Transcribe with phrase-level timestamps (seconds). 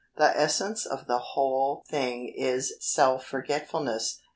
[0.17, 4.19] The essence of the whole thing is self forgetfulness.